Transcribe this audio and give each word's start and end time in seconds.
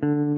thank 0.00 0.12
you 0.12 0.29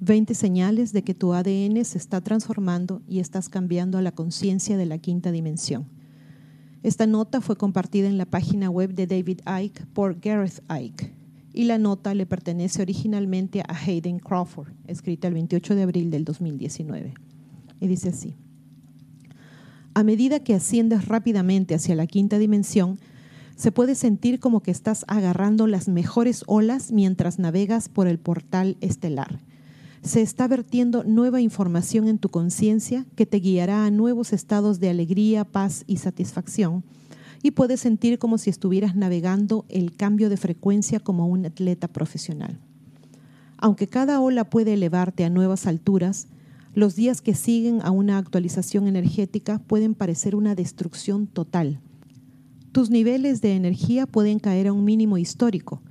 20 0.00 0.34
señales 0.34 0.92
de 0.92 1.02
que 1.02 1.14
tu 1.14 1.32
ADN 1.32 1.82
se 1.84 1.96
está 1.96 2.20
transformando 2.20 3.00
y 3.08 3.20
estás 3.20 3.48
cambiando 3.48 3.96
a 3.96 4.02
la 4.02 4.12
conciencia 4.12 4.76
de 4.76 4.84
la 4.84 4.98
quinta 4.98 5.32
dimensión. 5.32 5.86
Esta 6.82 7.06
nota 7.06 7.40
fue 7.40 7.56
compartida 7.56 8.06
en 8.06 8.18
la 8.18 8.26
página 8.26 8.68
web 8.68 8.94
de 8.94 9.06
David 9.06 9.40
Icke 9.46 9.86
por 9.94 10.20
Gareth 10.20 10.62
Icke 10.70 11.12
y 11.54 11.64
la 11.64 11.78
nota 11.78 12.12
le 12.14 12.26
pertenece 12.26 12.82
originalmente 12.82 13.62
a 13.66 13.74
Hayden 13.74 14.18
Crawford, 14.18 14.68
escrita 14.86 15.28
el 15.28 15.34
28 15.34 15.74
de 15.74 15.82
abril 15.82 16.10
del 16.10 16.24
2019. 16.24 17.14
Y 17.80 17.86
dice 17.86 18.10
así, 18.10 18.34
a 19.94 20.02
medida 20.02 20.40
que 20.40 20.54
asciendes 20.54 21.08
rápidamente 21.08 21.74
hacia 21.74 21.94
la 21.94 22.06
quinta 22.06 22.38
dimensión, 22.38 22.98
se 23.56 23.72
puede 23.72 23.94
sentir 23.94 24.40
como 24.40 24.60
que 24.60 24.70
estás 24.70 25.06
agarrando 25.08 25.66
las 25.66 25.88
mejores 25.88 26.44
olas 26.46 26.92
mientras 26.92 27.38
navegas 27.38 27.88
por 27.88 28.06
el 28.06 28.18
portal 28.18 28.76
estelar 28.82 29.40
se 30.06 30.22
está 30.22 30.46
vertiendo 30.46 31.02
nueva 31.02 31.40
información 31.40 32.06
en 32.06 32.18
tu 32.18 32.28
conciencia 32.28 33.04
que 33.16 33.26
te 33.26 33.38
guiará 33.38 33.84
a 33.84 33.90
nuevos 33.90 34.32
estados 34.32 34.78
de 34.78 34.88
alegría, 34.88 35.44
paz 35.44 35.82
y 35.88 35.96
satisfacción. 35.96 36.84
Y 37.42 37.50
puedes 37.50 37.80
sentir 37.80 38.18
como 38.20 38.38
si 38.38 38.50
estuvieras 38.50 38.94
navegando 38.94 39.64
el 39.68 39.96
cambio 39.96 40.30
de 40.30 40.36
frecuencia 40.36 41.00
como 41.00 41.26
un 41.26 41.44
atleta 41.44 41.88
profesional. 41.88 42.60
Aunque 43.58 43.88
cada 43.88 44.20
ola 44.20 44.48
puede 44.48 44.74
elevarte 44.74 45.24
a 45.24 45.30
nuevas 45.30 45.66
alturas, 45.66 46.28
los 46.74 46.94
días 46.94 47.20
que 47.20 47.34
siguen 47.34 47.80
a 47.82 47.90
una 47.90 48.18
actualización 48.18 48.86
energética 48.86 49.58
pueden 49.58 49.94
parecer 49.94 50.36
una 50.36 50.54
destrucción 50.54 51.26
total. 51.26 51.80
Tus 52.70 52.90
niveles 52.90 53.40
de 53.40 53.56
energía 53.56 54.06
pueden 54.06 54.38
caer 54.38 54.68
a 54.68 54.72
un 54.72 54.84
mínimo 54.84 55.18
histórico 55.18 55.82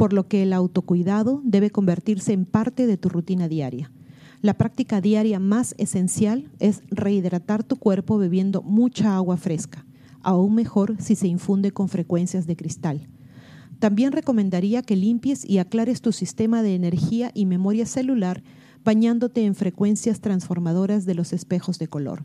por 0.00 0.14
lo 0.14 0.28
que 0.28 0.44
el 0.44 0.54
autocuidado 0.54 1.42
debe 1.44 1.68
convertirse 1.68 2.32
en 2.32 2.46
parte 2.46 2.86
de 2.86 2.96
tu 2.96 3.10
rutina 3.10 3.48
diaria. 3.48 3.92
La 4.40 4.54
práctica 4.54 5.02
diaria 5.02 5.38
más 5.38 5.74
esencial 5.76 6.48
es 6.58 6.80
rehidratar 6.90 7.64
tu 7.64 7.76
cuerpo 7.76 8.16
bebiendo 8.16 8.62
mucha 8.62 9.14
agua 9.14 9.36
fresca, 9.36 9.84
aún 10.22 10.54
mejor 10.54 10.96
si 11.02 11.16
se 11.16 11.28
infunde 11.28 11.72
con 11.72 11.90
frecuencias 11.90 12.46
de 12.46 12.56
cristal. 12.56 13.08
También 13.78 14.12
recomendaría 14.12 14.80
que 14.80 14.96
limpies 14.96 15.44
y 15.44 15.58
aclares 15.58 16.00
tu 16.00 16.12
sistema 16.12 16.62
de 16.62 16.74
energía 16.74 17.30
y 17.34 17.44
memoria 17.44 17.84
celular 17.84 18.42
bañándote 18.82 19.44
en 19.44 19.54
frecuencias 19.54 20.22
transformadoras 20.22 21.04
de 21.04 21.14
los 21.14 21.34
espejos 21.34 21.78
de 21.78 21.88
color. 21.88 22.24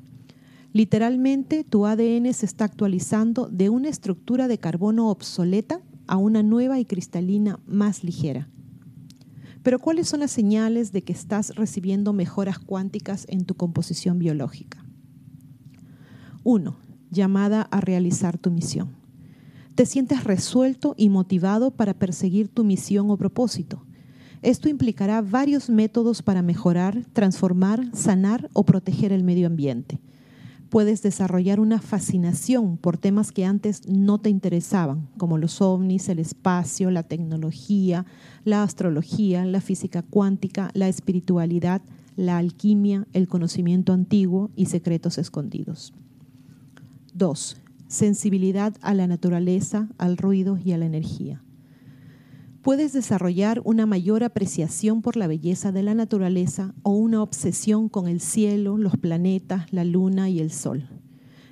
Literalmente, 0.72 1.66
tu 1.66 1.86
ADN 1.86 2.34
se 2.34 2.46
está 2.46 2.64
actualizando 2.64 3.50
de 3.50 3.70
una 3.70 3.90
estructura 3.90 4.48
de 4.48 4.60
carbono 4.60 5.10
obsoleta 5.10 5.82
a 6.08 6.18
una 6.18 6.44
nueva 6.44 6.80
y 6.80 6.86
cristalina 6.86 7.60
más 7.66 8.04
ligera. 8.04 8.50
Pero 9.64 9.80
¿cuáles 9.80 10.08
son 10.08 10.20
las 10.20 10.32
señales 10.32 10.92
de 10.92 11.04
que 11.04 11.14
estás 11.14 11.56
recibiendo 11.56 12.14
mejoras 12.14 12.60
cuánticas 12.60 13.26
en 13.30 13.46
tu 13.46 13.56
composición 13.56 14.20
biológica? 14.20 14.86
1. 16.44 16.76
Llamada 17.10 17.64
a 17.64 17.82
realizar 17.82 18.38
tu 18.38 18.52
misión. 18.52 18.96
Te 19.74 19.86
sientes 19.86 20.24
resuelto 20.24 20.94
y 20.98 21.10
motivado 21.10 21.72
para 21.72 21.94
perseguir 21.96 22.48
tu 22.48 22.64
misión 22.64 23.10
o 23.10 23.18
propósito. 23.18 23.86
Esto 24.42 24.70
implicará 24.70 25.22
varios 25.22 25.70
métodos 25.70 26.22
para 26.22 26.42
mejorar, 26.42 27.04
transformar, 27.14 27.90
sanar 27.94 28.50
o 28.54 28.64
proteger 28.64 29.12
el 29.12 29.24
medio 29.24 29.48
ambiente 29.48 30.00
puedes 30.76 31.02
desarrollar 31.02 31.62
una 31.62 31.80
fascinación 31.80 32.76
por 32.76 32.98
temas 32.98 33.32
que 33.32 33.46
antes 33.46 33.88
no 33.88 34.20
te 34.20 34.30
interesaban, 34.30 35.08
como 35.18 35.38
los 35.38 35.62
ovnis, 35.62 36.10
el 36.10 36.20
espacio, 36.20 36.92
la 36.92 37.04
tecnología, 37.04 38.06
la 38.44 38.62
astrología, 38.62 39.46
la 39.46 39.62
física 39.62 40.02
cuántica, 40.02 40.72
la 40.74 40.90
espiritualidad, 40.90 41.82
la 42.18 42.38
alquimia, 42.38 43.08
el 43.14 43.30
conocimiento 43.30 43.94
antiguo 43.94 44.52
y 44.58 44.66
secretos 44.66 45.18
escondidos. 45.18 45.94
2. 47.14 47.62
Sensibilidad 47.88 48.76
a 48.82 48.94
la 48.94 49.08
naturaleza, 49.08 49.88
al 49.98 50.18
ruido 50.18 50.58
y 50.62 50.74
a 50.74 50.78
la 50.78 50.88
energía 50.88 51.45
puedes 52.66 52.94
desarrollar 52.94 53.62
una 53.64 53.86
mayor 53.86 54.24
apreciación 54.24 55.04
por 55.04 55.18
la 55.18 55.28
belleza 55.28 55.72
de 55.72 55.84
la 55.84 55.94
naturaleza 55.94 56.74
o 56.82 56.94
una 56.94 57.22
obsesión 57.22 57.90
con 57.90 58.08
el 58.08 58.20
cielo, 58.20 58.76
los 58.80 58.98
planetas, 58.98 59.72
la 59.72 59.84
luna 59.84 60.32
y 60.32 60.40
el 60.40 60.50
sol. 60.50 60.90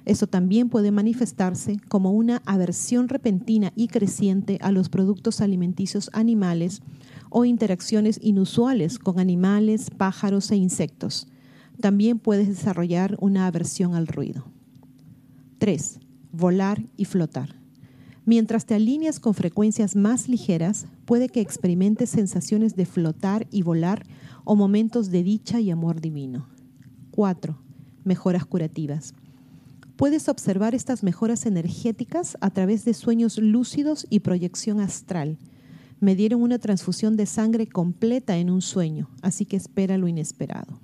Eso 0.06 0.26
también 0.26 0.70
puede 0.70 0.90
manifestarse 0.90 1.78
como 1.88 2.14
una 2.14 2.42
aversión 2.48 3.10
repentina 3.10 3.72
y 3.76 3.90
creciente 3.90 4.58
a 4.64 4.72
los 4.72 4.90
productos 4.90 5.40
alimenticios 5.40 6.10
animales 6.14 6.82
o 7.30 7.46
interacciones 7.46 8.20
inusuales 8.20 8.98
con 8.98 9.20
animales, 9.20 9.92
pájaros 9.92 10.50
e 10.50 10.56
insectos. 10.56 11.28
También 11.80 12.18
puedes 12.18 12.48
desarrollar 12.48 13.18
una 13.20 13.46
aversión 13.46 13.94
al 13.94 14.08
ruido. 14.08 14.48
3. 15.60 16.00
Volar 16.32 16.84
y 16.98 17.06
flotar. 17.06 17.63
Mientras 18.26 18.66
te 18.66 18.74
alineas 18.74 19.20
con 19.20 19.34
frecuencias 19.34 19.98
más 19.98 20.30
ligeras, 20.30 20.86
puede 21.06 21.28
que 21.28 21.42
experimentes 21.42 22.10
sensaciones 22.10 22.76
de 22.78 22.86
flotar 22.86 23.48
y 23.52 23.64
volar 23.64 24.06
o 24.46 24.56
momentos 24.56 25.12
de 25.12 25.24
dicha 25.24 25.60
y 25.60 25.72
amor 25.72 26.00
divino. 26.00 26.48
4. 27.12 27.58
Mejoras 28.06 28.46
curativas. 28.46 29.14
Puedes 29.98 30.30
observar 30.30 30.74
estas 30.74 31.04
mejoras 31.04 31.46
energéticas 31.46 32.38
a 32.40 32.50
través 32.50 32.86
de 32.86 32.94
sueños 32.94 33.38
lúcidos 33.38 34.08
y 34.10 34.22
proyección 34.22 34.80
astral. 34.80 35.38
Me 36.00 36.16
dieron 36.16 36.42
una 36.42 36.60
transfusión 36.60 37.18
de 37.18 37.26
sangre 37.26 37.68
completa 37.68 38.38
en 38.38 38.50
un 38.50 38.62
sueño, 38.62 39.10
así 39.22 39.46
que 39.46 39.58
espera 39.58 39.98
lo 39.98 40.08
inesperado. 40.08 40.80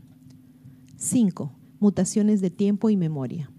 5. 0.98 1.52
Mutaciones 1.80 2.42
de 2.42 2.50
tiempo 2.50 2.90
y 2.90 2.98
memoria. 2.98 3.50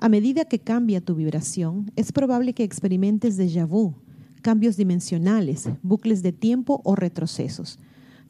A 0.00 0.08
medida 0.08 0.44
que 0.44 0.60
cambia 0.60 1.00
tu 1.00 1.16
vibración, 1.16 1.90
es 1.96 2.12
probable 2.12 2.54
que 2.54 2.62
experimentes 2.62 3.36
déjà 3.36 3.66
vu, 3.66 3.96
cambios 4.42 4.76
dimensionales, 4.76 5.68
bucles 5.82 6.22
de 6.22 6.30
tiempo 6.30 6.80
o 6.84 6.94
retrocesos. 6.94 7.80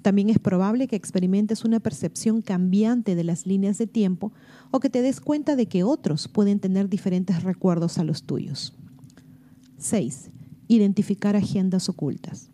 También 0.00 0.30
es 0.30 0.38
probable 0.38 0.88
que 0.88 0.96
experimentes 0.96 1.66
una 1.66 1.78
percepción 1.78 2.40
cambiante 2.40 3.14
de 3.14 3.22
las 3.22 3.46
líneas 3.46 3.76
de 3.76 3.86
tiempo 3.86 4.32
o 4.70 4.80
que 4.80 4.88
te 4.88 5.02
des 5.02 5.20
cuenta 5.20 5.56
de 5.56 5.66
que 5.66 5.84
otros 5.84 6.26
pueden 6.26 6.58
tener 6.58 6.88
diferentes 6.88 7.42
recuerdos 7.42 7.98
a 7.98 8.04
los 8.04 8.22
tuyos. 8.22 8.72
6. 9.76 10.30
Identificar 10.68 11.36
agendas 11.36 11.90
ocultas. 11.90 12.50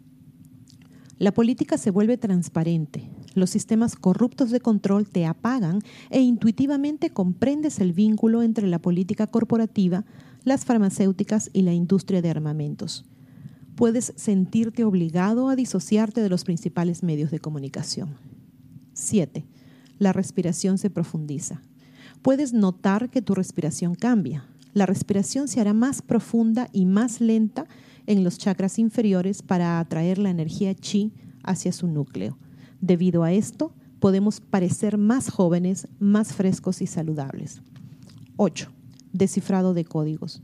La 1.19 1.33
política 1.33 1.79
se 1.79 1.91
vuelve 1.91 2.17
transparente, 2.17 3.09
los 3.35 3.51
sistemas 3.51 3.97
corruptos 3.97 4.51
de 4.51 4.61
control 4.61 5.09
te 5.09 5.27
apagan 5.27 5.81
e 6.11 6.21
intuitivamente 6.21 7.11
comprendes 7.11 7.81
el 7.81 7.93
vínculo 7.93 8.43
entre 8.43 8.67
la 8.69 8.79
política 8.79 9.27
corporativa, 9.27 10.05
las 10.45 10.65
farmacéuticas 10.65 11.51
y 11.53 11.63
la 11.63 11.73
industria 11.73 12.23
de 12.23 12.31
armamentos. 12.31 13.05
Puedes 13.75 14.13
sentirte 14.17 14.85
obligado 14.85 15.49
a 15.49 15.57
disociarte 15.57 16.21
de 16.21 16.29
los 16.29 16.45
principales 16.45 17.03
medios 17.03 17.31
de 17.33 17.41
comunicación. 17.41 18.17
7. 18.93 19.45
La 19.99 20.13
respiración 20.13 20.79
se 20.79 20.91
profundiza. 20.91 21.61
Puedes 22.23 22.53
notar 22.53 23.11
que 23.11 23.21
tu 23.21 23.35
respiración 23.35 23.97
cambia. 23.97 24.47
La 24.75 24.87
respiración 24.87 25.49
se 25.49 25.61
hará 25.61 25.73
más 25.73 26.03
profunda 26.03 26.69
y 26.73 26.87
más 26.87 27.21
lenta 27.21 27.67
en 28.07 28.25
los 28.25 28.39
chakras 28.39 28.79
inferiores 28.79 29.43
para 29.43 29.79
atraer 29.81 30.19
la 30.19 30.31
energía 30.31 30.75
chi 30.75 31.13
hacia 31.43 31.73
su 31.73 31.87
núcleo. 31.87 32.39
Debido 32.81 33.23
a 33.23 33.33
esto, 33.33 33.73
podemos 34.01 34.41
parecer 34.41 34.99
más 34.99 35.31
jóvenes, 35.31 35.89
más 35.99 36.35
frescos 36.35 36.83
y 36.83 36.87
saludables. 36.87 37.63
8. 38.37 38.71
Descifrado 39.13 39.75
de 39.75 39.85
códigos. 39.85 40.43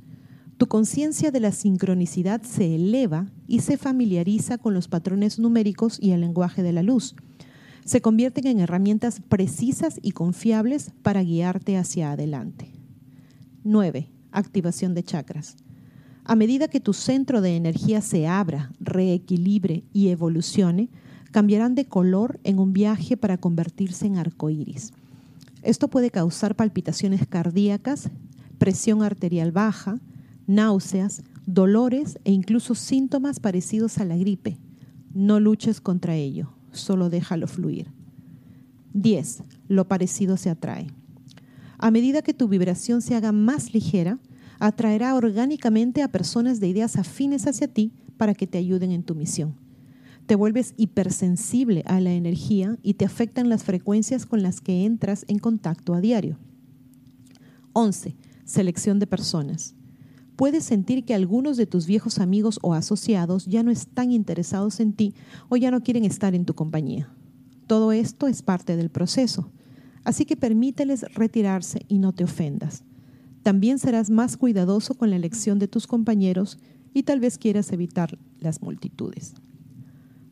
Tu 0.56 0.66
conciencia 0.66 1.30
de 1.30 1.40
la 1.40 1.52
sincronicidad 1.52 2.42
se 2.42 2.74
eleva 2.74 3.30
y 3.46 3.60
se 3.60 3.76
familiariza 3.76 4.58
con 4.58 4.74
los 4.74 4.88
patrones 4.88 5.38
numéricos 5.38 5.98
y 6.00 6.10
el 6.10 6.20
lenguaje 6.20 6.62
de 6.62 6.72
la 6.72 6.82
luz. 6.82 7.14
Se 7.84 8.00
convierten 8.00 8.46
en 8.46 8.60
herramientas 8.60 9.20
precisas 9.26 9.98
y 10.02 10.12
confiables 10.12 10.92
para 11.02 11.22
guiarte 11.22 11.76
hacia 11.76 12.12
adelante. 12.12 12.70
9. 13.64 14.10
Activación 14.32 14.94
de 14.94 15.02
chakras. 15.02 15.56
A 16.30 16.36
medida 16.36 16.68
que 16.68 16.78
tu 16.78 16.92
centro 16.92 17.40
de 17.40 17.56
energía 17.56 18.00
se 18.00 18.28
abra, 18.28 18.70
reequilibre 18.78 19.82
y 19.92 20.10
evolucione, 20.10 20.88
cambiarán 21.32 21.74
de 21.74 21.86
color 21.86 22.38
en 22.44 22.60
un 22.60 22.72
viaje 22.72 23.16
para 23.16 23.36
convertirse 23.36 24.06
en 24.06 24.16
arcoíris. 24.16 24.92
Esto 25.64 25.88
puede 25.88 26.12
causar 26.12 26.54
palpitaciones 26.54 27.26
cardíacas, 27.26 28.10
presión 28.58 29.02
arterial 29.02 29.50
baja, 29.50 29.98
náuseas, 30.46 31.24
dolores 31.46 32.20
e 32.22 32.30
incluso 32.30 32.76
síntomas 32.76 33.40
parecidos 33.40 33.98
a 33.98 34.04
la 34.04 34.16
gripe. 34.16 34.56
No 35.12 35.40
luches 35.40 35.80
contra 35.80 36.14
ello, 36.14 36.52
solo 36.70 37.10
déjalo 37.10 37.48
fluir. 37.48 37.88
10. 38.94 39.42
Lo 39.66 39.88
parecido 39.88 40.36
se 40.36 40.48
atrae. 40.48 40.86
A 41.78 41.90
medida 41.90 42.22
que 42.22 42.34
tu 42.34 42.46
vibración 42.46 43.02
se 43.02 43.16
haga 43.16 43.32
más 43.32 43.74
ligera, 43.74 44.20
atraerá 44.60 45.14
orgánicamente 45.14 46.02
a 46.02 46.12
personas 46.12 46.60
de 46.60 46.68
ideas 46.68 46.96
afines 46.96 47.46
hacia 47.46 47.66
ti 47.66 47.92
para 48.16 48.34
que 48.34 48.46
te 48.46 48.58
ayuden 48.58 48.92
en 48.92 49.02
tu 49.02 49.14
misión. 49.14 49.56
Te 50.26 50.36
vuelves 50.36 50.74
hipersensible 50.76 51.82
a 51.86 51.98
la 51.98 52.12
energía 52.12 52.78
y 52.82 52.94
te 52.94 53.04
afectan 53.04 53.48
las 53.48 53.64
frecuencias 53.64 54.26
con 54.26 54.42
las 54.42 54.60
que 54.60 54.84
entras 54.84 55.24
en 55.26 55.38
contacto 55.38 55.94
a 55.94 56.00
diario. 56.00 56.38
11. 57.72 58.14
Selección 58.44 58.98
de 58.98 59.06
personas. 59.06 59.74
Puedes 60.36 60.64
sentir 60.64 61.04
que 61.04 61.14
algunos 61.14 61.56
de 61.56 61.66
tus 61.66 61.86
viejos 61.86 62.18
amigos 62.18 62.58
o 62.62 62.74
asociados 62.74 63.46
ya 63.46 63.62
no 63.62 63.70
están 63.70 64.12
interesados 64.12 64.80
en 64.80 64.92
ti 64.92 65.14
o 65.48 65.56
ya 65.56 65.70
no 65.70 65.82
quieren 65.82 66.04
estar 66.04 66.34
en 66.34 66.44
tu 66.44 66.54
compañía. 66.54 67.12
Todo 67.66 67.92
esto 67.92 68.26
es 68.26 68.42
parte 68.42 68.76
del 68.76 68.90
proceso, 68.90 69.50
así 70.04 70.24
que 70.24 70.36
permíteles 70.36 71.02
retirarse 71.14 71.84
y 71.88 71.98
no 71.98 72.12
te 72.12 72.24
ofendas. 72.24 72.84
También 73.42 73.78
serás 73.78 74.10
más 74.10 74.36
cuidadoso 74.36 74.94
con 74.94 75.10
la 75.10 75.16
elección 75.16 75.58
de 75.58 75.68
tus 75.68 75.86
compañeros 75.86 76.58
y 76.92 77.04
tal 77.04 77.20
vez 77.20 77.38
quieras 77.38 77.72
evitar 77.72 78.18
las 78.38 78.62
multitudes. 78.62 79.34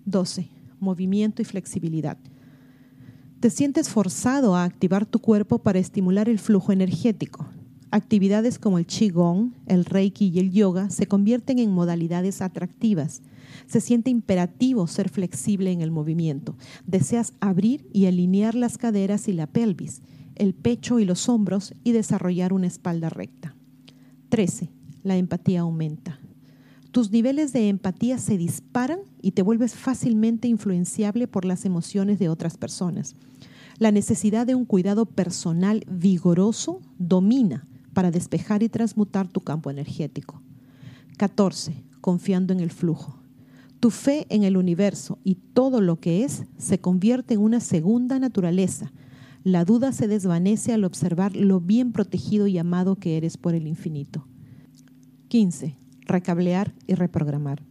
12. 0.05 0.49
Movimiento 0.81 1.43
y 1.43 1.45
flexibilidad. 1.45 2.19
Te 3.41 3.51
sientes 3.51 3.89
forzado 3.89 4.57
a 4.57 4.65
activar 4.65 5.07
tu 5.07 5.21
cuerpo 5.21 5.61
para 5.61 5.79
estimular 5.79 6.29
el 6.29 6.39
flujo 6.39 6.73
energético. 6.73 7.47
Actividades 7.91 8.59
como 8.59 8.79
el 8.79 8.87
Qigong, 8.87 9.55
el 9.67 9.85
Reiki 9.85 10.27
y 10.29 10.41
el 10.41 10.51
yoga 10.51 10.91
se 10.91 11.07
convierten 11.07 11.59
en 11.59 11.71
modalidades 11.71 12.43
atractivas. 12.43 13.23
Se 13.67 13.81
siente 13.81 14.11
imperativo 14.11 14.87
ser 14.87 15.09
flexible 15.09 15.73
en 15.73 15.81
el 15.81 15.91
movimiento. 15.91 16.57
Deseas 16.87 17.33
abrir 17.41 17.89
y 17.93 18.07
alinear 18.07 18.55
las 18.55 18.77
caderas 18.77 19.29
y 19.29 19.33
la 19.33 19.47
pelvis, 19.47 20.03
el 20.39 20.55
pecho 20.55 20.99
y 20.99 21.05
los 21.05 21.29
hombros 21.29 21.75
y 21.85 21.93
desarrollar 21.93 22.53
una 22.53 22.67
espalda 22.67 23.09
recta. 23.09 23.55
13. 24.29 24.71
La 25.03 25.17
empatía 25.17 25.61
aumenta. 25.61 26.19
Tus 26.91 27.11
niveles 27.11 27.53
de 27.53 27.69
empatía 27.69 28.19
se 28.19 28.39
disparan 28.39 29.01
y 29.21 29.33
te 29.33 29.43
vuelves 29.43 29.75
fácilmente 29.75 30.49
influenciable 30.49 31.29
por 31.29 31.45
las 31.45 31.65
emociones 31.65 32.19
de 32.19 32.29
otras 32.29 32.57
personas. 32.57 33.15
La 33.79 33.93
necesidad 33.93 34.47
de 34.47 34.55
un 34.55 34.65
cuidado 34.65 35.07
personal 35.07 35.85
vigoroso 35.89 36.81
domina 36.99 37.67
para 37.93 38.11
despejar 38.11 38.63
y 38.63 38.69
transmutar 38.69 39.29
tu 39.29 39.41
campo 39.41 39.71
energético. 39.71 40.43
14. 41.19 41.85
Confiando 42.01 42.53
en 42.53 42.61
el 42.61 42.71
flujo. 42.71 43.19
Tu 43.81 43.91
fe 43.91 44.27
en 44.31 44.43
el 44.43 44.57
universo 44.57 45.19
y 45.23 45.35
todo 45.35 45.81
lo 45.81 46.01
que 46.01 46.25
es 46.25 46.45
se 46.57 46.81
convierte 46.81 47.35
en 47.35 47.41
una 47.41 47.61
segunda 47.61 48.19
naturaleza. 48.19 48.93
La 49.49 49.65
duda 49.65 49.93
se 49.93 50.09
desvanece 50.09 50.75
al 50.75 50.85
observar 50.85 51.35
lo 51.35 51.59
bien 51.59 51.93
protegido 51.93 52.49
y 52.49 52.59
amado 52.59 52.97
que 52.97 53.17
eres 53.17 53.39
por 53.39 53.55
el 53.55 53.67
infinito. 53.67 54.27
15. 55.29 55.75
Recablear 56.03 56.75
y 56.87 56.93
reprogramar. 56.93 57.63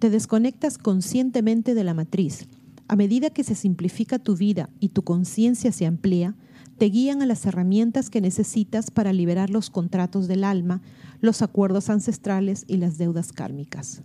Te 0.00 0.10
desconectas 0.10 0.78
conscientemente 0.78 1.74
de 1.74 1.84
la 1.84 1.94
matriz. 1.94 2.48
A 2.88 2.96
medida 2.96 3.30
que 3.30 3.44
se 3.44 3.54
simplifica 3.54 4.18
tu 4.18 4.34
vida 4.34 4.68
y 4.80 4.88
tu 4.88 5.02
conciencia 5.02 5.70
se 5.70 5.86
amplía, 5.86 6.34
te 6.76 6.86
guían 6.86 7.22
a 7.22 7.26
las 7.26 7.46
herramientas 7.46 8.10
que 8.10 8.20
necesitas 8.20 8.90
para 8.90 9.12
liberar 9.12 9.48
los 9.48 9.70
contratos 9.70 10.26
del 10.26 10.42
alma, 10.42 10.82
los 11.20 11.40
acuerdos 11.40 11.88
ancestrales 11.88 12.64
y 12.66 12.78
las 12.78 12.98
deudas 12.98 13.30
kármicas. 13.30 14.02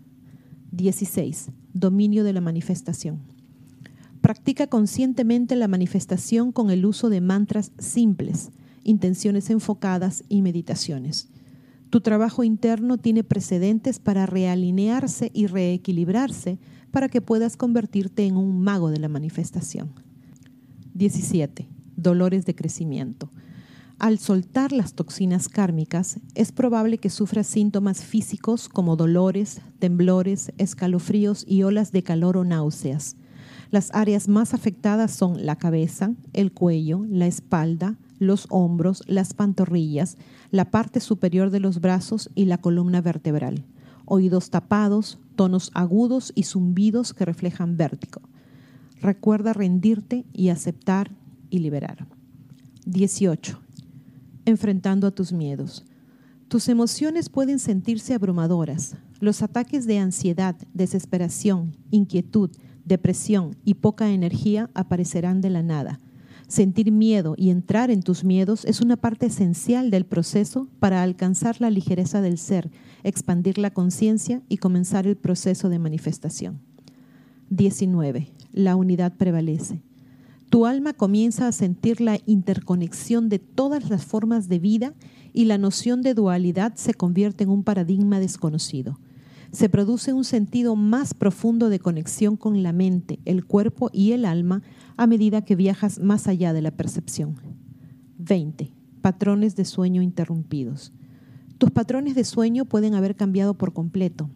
16. 0.72 1.50
Dominio 1.74 2.24
de 2.24 2.34
la 2.34 2.42
manifestación. 2.42 3.37
Practica 4.28 4.68
conscientemente 4.68 5.56
la 5.56 5.70
manifestación 5.70 6.52
con 6.52 6.70
el 6.70 6.86
uso 6.86 7.08
de 7.08 7.22
mantras 7.22 7.72
simples, 7.80 8.52
intenciones 8.84 9.50
enfocadas 9.50 10.26
y 10.28 10.42
meditaciones. 10.42 11.30
Tu 11.90 12.02
trabajo 12.02 12.44
interno 12.44 12.98
tiene 12.98 13.24
precedentes 13.24 14.00
para 14.00 14.26
realinearse 14.26 15.32
y 15.34 15.48
reequilibrarse 15.48 16.60
para 16.92 17.08
que 17.08 17.22
puedas 17.22 17.56
convertirte 17.56 18.26
en 18.26 18.36
un 18.36 18.60
mago 18.60 18.90
de 18.90 19.00
la 19.00 19.08
manifestación. 19.08 19.94
17 20.94 21.70
dolores 21.96 22.46
de 22.46 22.54
crecimiento. 22.54 23.32
Al 23.98 24.20
soltar 24.20 24.74
las 24.74 24.94
toxinas 24.94 25.48
kármicas, 25.48 26.20
es 26.36 26.52
probable 26.52 26.98
que 26.98 27.10
sufras 27.10 27.48
síntomas 27.48 28.04
físicos 28.04 28.68
como 28.68 28.98
dolores, 28.98 29.62
temblores, 29.80 30.52
escalofríos 30.58 31.46
y 31.48 31.64
olas 31.64 31.94
de 31.94 32.04
calor 32.04 32.36
o 32.36 32.44
náuseas. 32.44 33.16
Las 33.70 33.94
áreas 33.94 34.28
más 34.28 34.54
afectadas 34.54 35.12
son 35.12 35.46
la 35.46 35.58
cabeza, 35.58 36.14
el 36.34 36.52
cuello, 36.52 37.06
la 37.10 37.28
espalda, 37.28 37.98
los 38.20 38.48
hombros, 38.50 39.04
las 39.08 39.34
pantorrillas, 39.34 40.18
la 40.52 40.72
parte 40.72 41.00
superior 41.00 41.50
de 41.50 41.60
los 41.60 41.82
brazos 41.82 42.30
y 42.36 42.46
la 42.46 42.58
columna 42.58 43.02
vertebral. 43.02 43.66
Oídos 44.06 44.50
tapados, 44.50 45.20
tonos 45.36 45.72
agudos 45.74 46.32
y 46.34 46.44
zumbidos 46.44 47.14
que 47.14 47.26
reflejan 47.26 47.78
vértigo. 47.78 48.22
Recuerda 49.02 49.54
rendirte 49.54 50.26
y 50.34 50.50
aceptar 50.50 51.12
y 51.50 51.60
liberar. 51.60 52.08
18. 52.86 53.60
Enfrentando 54.46 55.08
a 55.08 55.12
tus 55.12 55.34
miedos. 55.34 55.86
Tus 56.48 56.70
emociones 56.70 57.28
pueden 57.28 57.60
sentirse 57.60 58.14
abrumadoras. 58.14 58.96
Los 59.20 59.42
ataques 59.42 59.86
de 59.86 60.00
ansiedad, 60.00 60.56
desesperación, 60.74 61.76
inquietud, 61.92 62.52
depresión 62.88 63.56
y 63.64 63.76
poca 63.76 64.10
energía 64.10 64.70
aparecerán 64.74 65.42
de 65.42 65.50
la 65.50 65.64
nada. 65.64 66.00
Sentir 66.48 66.92
miedo 66.92 67.36
y 67.38 67.50
entrar 67.50 67.92
en 67.92 68.02
tus 68.02 68.24
miedos 68.24 68.64
es 68.66 68.80
una 68.80 68.96
parte 68.96 69.26
esencial 69.26 69.92
del 69.92 70.06
proceso 70.06 70.68
para 70.80 71.04
alcanzar 71.04 71.60
la 71.60 71.70
ligereza 71.70 72.22
del 72.22 72.38
ser, 72.38 72.72
expandir 73.04 73.58
la 73.58 73.72
conciencia 73.72 74.42
y 74.48 74.58
comenzar 74.58 75.08
el 75.08 75.18
proceso 75.18 75.68
de 75.68 75.80
manifestación. 75.80 76.60
19. 77.50 78.30
La 78.54 78.76
unidad 78.76 79.14
prevalece 79.18 79.82
tu 80.50 80.66
alma 80.66 80.94
comienza 80.94 81.48
a 81.48 81.52
sentir 81.52 82.00
la 82.00 82.20
interconexión 82.26 83.28
de 83.28 83.40
todas 83.40 83.90
las 83.90 84.06
formas 84.06 84.48
de 84.48 84.60
vida 84.60 84.94
y 85.34 85.46
la 85.46 85.58
noción 85.58 86.02
de 86.02 86.14
dualidad 86.14 86.76
se 86.76 86.94
convierte 86.94 87.44
en 87.44 87.50
un 87.50 87.64
paradigma 87.64 88.20
desconocido. 88.20 88.98
Se 89.52 89.70
produce 89.70 90.14
un 90.14 90.24
sentido 90.24 90.76
más 90.76 91.14
profundo 91.14 91.70
de 91.70 91.80
conexión 91.80 92.36
con 92.36 92.64
la 92.64 92.74
mente, 92.74 93.20
el 93.26 93.46
cuerpo 93.46 93.90
y 93.94 94.12
el 94.12 94.26
alma 94.26 94.62
a 94.98 95.08
medida 95.08 95.44
que 95.44 95.56
viajas 95.56 96.00
más 96.00 96.28
allá 96.28 96.54
de 96.54 96.62
la 96.62 96.72
percepción. 96.72 97.36
20. 98.18 98.74
Patrones 99.02 99.56
de 99.56 99.66
sueño 99.66 100.02
interrumpidos. 100.02 100.92
Tus 101.58 101.72
patrones 101.72 102.14
de 102.14 102.24
sueño 102.24 102.66
pueden 102.66 102.94
haber 102.94 103.16
cambiado 103.16 103.54
por 103.54 103.74
completo. 103.74 104.30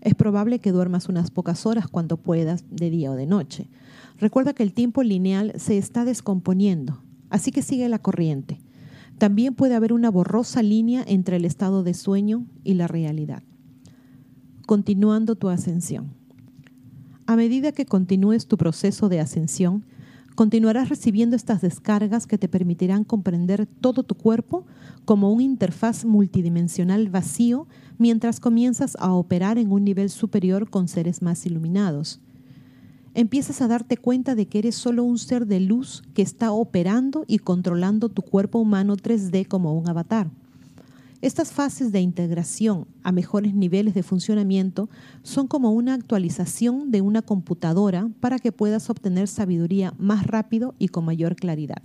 Es 0.00 0.14
probable 0.14 0.58
que 0.58 0.72
duermas 0.72 1.08
unas 1.08 1.30
pocas 1.30 1.66
horas 1.66 1.88
cuando 1.88 2.16
puedas, 2.16 2.64
de 2.70 2.90
día 2.90 3.10
o 3.10 3.16
de 3.16 3.26
noche. 3.26 3.68
Recuerda 4.18 4.52
que 4.52 4.62
el 4.62 4.72
tiempo 4.72 5.02
lineal 5.02 5.52
se 5.56 5.78
está 5.78 6.04
descomponiendo, 6.04 7.02
así 7.30 7.52
que 7.52 7.62
sigue 7.62 7.88
la 7.88 8.00
corriente. 8.00 8.60
También 9.18 9.54
puede 9.54 9.74
haber 9.74 9.92
una 9.92 10.10
borrosa 10.10 10.62
línea 10.62 11.04
entre 11.06 11.36
el 11.36 11.44
estado 11.44 11.82
de 11.82 11.94
sueño 11.94 12.46
y 12.64 12.74
la 12.74 12.86
realidad. 12.86 13.42
Continuando 14.68 15.34
tu 15.34 15.48
ascensión. 15.48 16.12
A 17.24 17.36
medida 17.36 17.72
que 17.72 17.86
continúes 17.86 18.46
tu 18.46 18.58
proceso 18.58 19.08
de 19.08 19.18
ascensión, 19.18 19.86
continuarás 20.34 20.90
recibiendo 20.90 21.36
estas 21.36 21.62
descargas 21.62 22.26
que 22.26 22.36
te 22.36 22.50
permitirán 22.50 23.04
comprender 23.04 23.64
todo 23.64 24.02
tu 24.02 24.14
cuerpo 24.14 24.66
como 25.06 25.32
un 25.32 25.40
interfaz 25.40 26.04
multidimensional 26.04 27.08
vacío 27.08 27.66
mientras 27.96 28.40
comienzas 28.40 28.94
a 29.00 29.14
operar 29.14 29.56
en 29.56 29.72
un 29.72 29.84
nivel 29.84 30.10
superior 30.10 30.68
con 30.68 30.86
seres 30.86 31.22
más 31.22 31.46
iluminados 31.46 32.20
empiezas 33.14 33.62
a 33.62 33.68
darte 33.68 33.96
cuenta 33.96 34.34
de 34.34 34.48
que 34.48 34.58
eres 34.58 34.74
solo 34.74 35.02
un 35.02 35.18
ser 35.18 35.46
de 35.46 35.60
luz 35.60 36.02
que 36.12 36.20
está 36.20 36.52
operando 36.52 37.24
y 37.26 37.38
controlando 37.38 38.10
tu 38.10 38.20
cuerpo 38.20 38.58
humano 38.58 38.96
3D 38.96 39.48
como 39.48 39.76
un 39.76 39.88
avatar. 39.88 40.30
Estas 41.20 41.50
fases 41.50 41.90
de 41.90 42.00
integración 42.00 42.86
a 43.02 43.10
mejores 43.10 43.52
niveles 43.52 43.92
de 43.94 44.04
funcionamiento 44.04 44.88
son 45.24 45.48
como 45.48 45.72
una 45.72 45.94
actualización 45.94 46.92
de 46.92 47.00
una 47.00 47.22
computadora 47.22 48.08
para 48.20 48.38
que 48.38 48.52
puedas 48.52 48.88
obtener 48.88 49.26
sabiduría 49.26 49.92
más 49.98 50.28
rápido 50.28 50.76
y 50.78 50.88
con 50.88 51.04
mayor 51.04 51.34
claridad. 51.34 51.82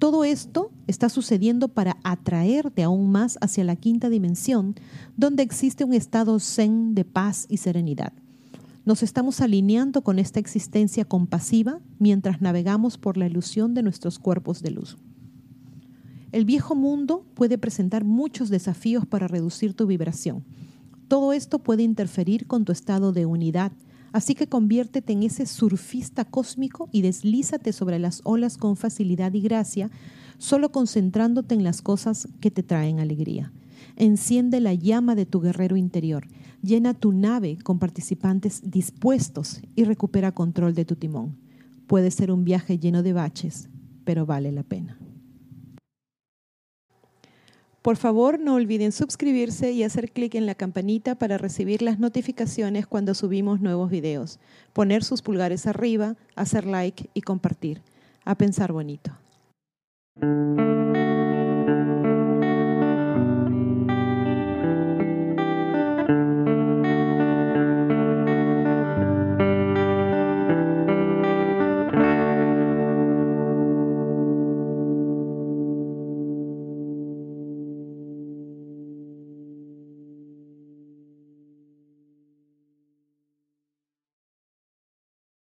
Todo 0.00 0.24
esto 0.24 0.72
está 0.88 1.08
sucediendo 1.08 1.68
para 1.68 1.96
atraerte 2.02 2.82
aún 2.82 3.12
más 3.12 3.38
hacia 3.40 3.62
la 3.62 3.76
quinta 3.76 4.10
dimensión, 4.10 4.74
donde 5.16 5.44
existe 5.44 5.84
un 5.84 5.94
estado 5.94 6.40
zen 6.40 6.96
de 6.96 7.04
paz 7.04 7.46
y 7.48 7.58
serenidad. 7.58 8.12
Nos 8.84 9.04
estamos 9.04 9.40
alineando 9.40 10.02
con 10.02 10.18
esta 10.18 10.40
existencia 10.40 11.04
compasiva 11.04 11.78
mientras 12.00 12.42
navegamos 12.42 12.98
por 12.98 13.16
la 13.16 13.26
ilusión 13.26 13.74
de 13.74 13.84
nuestros 13.84 14.18
cuerpos 14.18 14.60
de 14.60 14.72
luz. 14.72 14.98
El 16.34 16.44
viejo 16.44 16.74
mundo 16.74 17.24
puede 17.34 17.58
presentar 17.58 18.02
muchos 18.02 18.48
desafíos 18.48 19.06
para 19.06 19.28
reducir 19.28 19.72
tu 19.72 19.86
vibración. 19.86 20.42
Todo 21.06 21.32
esto 21.32 21.60
puede 21.60 21.84
interferir 21.84 22.48
con 22.48 22.64
tu 22.64 22.72
estado 22.72 23.12
de 23.12 23.24
unidad, 23.24 23.70
así 24.10 24.34
que 24.34 24.48
conviértete 24.48 25.12
en 25.12 25.22
ese 25.22 25.46
surfista 25.46 26.24
cósmico 26.24 26.88
y 26.90 27.02
deslízate 27.02 27.72
sobre 27.72 28.00
las 28.00 28.20
olas 28.24 28.56
con 28.56 28.76
facilidad 28.76 29.32
y 29.32 29.42
gracia, 29.42 29.92
solo 30.38 30.72
concentrándote 30.72 31.54
en 31.54 31.62
las 31.62 31.82
cosas 31.82 32.26
que 32.40 32.50
te 32.50 32.64
traen 32.64 32.98
alegría. 32.98 33.52
Enciende 33.94 34.58
la 34.58 34.74
llama 34.74 35.14
de 35.14 35.26
tu 35.26 35.40
guerrero 35.40 35.76
interior, 35.76 36.26
llena 36.62 36.94
tu 36.94 37.12
nave 37.12 37.58
con 37.62 37.78
participantes 37.78 38.60
dispuestos 38.68 39.60
y 39.76 39.84
recupera 39.84 40.32
control 40.32 40.74
de 40.74 40.84
tu 40.84 40.96
timón. 40.96 41.36
Puede 41.86 42.10
ser 42.10 42.32
un 42.32 42.42
viaje 42.42 42.80
lleno 42.80 43.04
de 43.04 43.12
baches, 43.12 43.68
pero 44.04 44.26
vale 44.26 44.50
la 44.50 44.64
pena. 44.64 44.98
Por 47.84 47.98
favor, 47.98 48.40
no 48.40 48.54
olviden 48.54 48.92
suscribirse 48.92 49.72
y 49.72 49.82
hacer 49.82 50.10
clic 50.10 50.36
en 50.36 50.46
la 50.46 50.54
campanita 50.54 51.16
para 51.16 51.36
recibir 51.36 51.82
las 51.82 51.98
notificaciones 51.98 52.86
cuando 52.86 53.12
subimos 53.12 53.60
nuevos 53.60 53.90
videos, 53.90 54.38
poner 54.72 55.04
sus 55.04 55.20
pulgares 55.20 55.66
arriba, 55.66 56.16
hacer 56.34 56.64
like 56.64 57.10
y 57.12 57.20
compartir. 57.20 57.82
A 58.24 58.36
pensar 58.36 58.72
bonito. 58.72 59.12